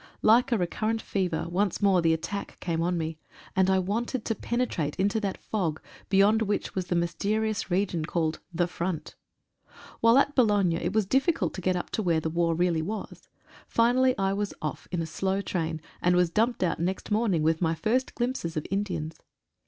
Like 0.23 0.51
a 0.51 0.57
recurrent 0.57 0.99
fever, 0.99 1.45
once 1.47 1.79
more 1.79 2.01
the 2.01 2.11
attack 2.11 2.59
came 2.59 2.81
on 2.81 2.97
me, 2.97 3.19
and 3.55 3.69
I 3.69 3.77
wanted 3.77 4.25
to 4.25 4.33
penetrate 4.33 4.95
into 4.99 5.19
that 5.19 5.37
fog, 5.37 5.79
beyond 6.09 6.41
which 6.41 6.73
was 6.73 6.87
the 6.87 6.95
mysterious 6.95 7.69
region 7.69 8.05
called 8.05 8.39
"The 8.51 8.65
Front." 8.65 9.13
While 9.99 10.17
at 10.17 10.33
Boulogne 10.33 10.71
it 10.77 10.93
was 10.93 11.05
difficult 11.05 11.53
to 11.53 11.61
get 11.61 11.75
up 11.75 11.91
to 11.91 12.01
where 12.01 12.19
war 12.19 12.55
really 12.55 12.81
was. 12.81 13.29
Finally 13.67 14.17
I 14.17 14.33
was 14.33 14.55
off 14.59 14.87
in 14.91 15.03
a 15.03 15.05
slow 15.05 15.39
train, 15.39 15.79
and 16.01 16.15
was 16.15 16.31
dumped 16.31 16.63
out 16.63 16.79
next 16.79 17.11
morning 17.11 17.43
with 17.43 17.61
my 17.61 17.75
first 17.75 18.15
glimpses 18.15 18.57
of 18.57 18.65
Indians. 18.71 19.19